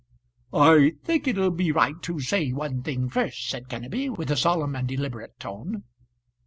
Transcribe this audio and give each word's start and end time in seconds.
"I 0.51 0.93
think 1.03 1.27
it'll 1.27 1.51
be 1.51 1.71
right 1.71 1.93
to 2.01 2.19
say 2.19 2.51
one 2.51 2.81
thing 2.81 3.07
first," 3.07 3.47
said 3.47 3.69
Kenneby, 3.69 4.09
with 4.09 4.31
a 4.31 4.35
solemn 4.35 4.75
and 4.75 4.87
deliberate 4.87 5.37
tone. 5.39 5.83